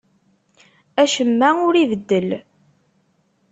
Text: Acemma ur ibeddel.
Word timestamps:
Acemma 1.01 1.49
ur 1.67 1.73
ibeddel. 1.83 2.29